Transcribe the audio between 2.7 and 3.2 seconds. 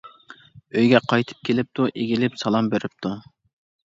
بېرىپتۇ.